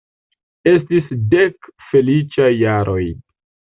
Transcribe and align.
Estis 0.71 1.11
dek 1.35 1.69
feliĉaj 1.91 2.51
jaroj. 2.65 3.03